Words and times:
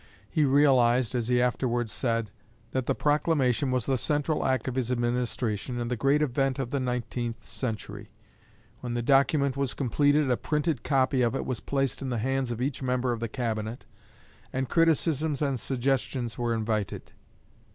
He 0.31 0.45
realized, 0.45 1.13
as 1.13 1.27
he 1.27 1.39
afterwards 1.39 1.91
said, 1.91 2.31
that 2.71 2.87
the 2.87 2.95
proclamation 2.95 3.69
was 3.69 3.85
the 3.85 3.97
central 3.99 4.43
act 4.43 4.67
of 4.67 4.73
his 4.73 4.91
administration 4.91 5.79
and 5.79 5.91
the 5.91 5.95
great 5.95 6.23
event 6.23 6.57
of 6.57 6.71
the 6.71 6.79
nineteenth 6.79 7.45
century. 7.45 8.09
When 8.79 8.95
the 8.95 9.03
document 9.03 9.55
was 9.55 9.75
completed 9.75 10.31
a 10.31 10.37
printed 10.37 10.81
copy 10.81 11.21
of 11.21 11.35
it 11.35 11.45
was 11.45 11.59
placed 11.59 12.01
in 12.01 12.09
the 12.09 12.17
hands 12.17 12.49
of 12.49 12.63
each 12.63 12.81
member 12.81 13.11
of 13.11 13.19
the 13.19 13.29
Cabinet, 13.29 13.85
and 14.51 14.67
criticisms 14.67 15.39
and 15.39 15.59
suggestions 15.59 16.35
were 16.35 16.55
invited. 16.55 17.11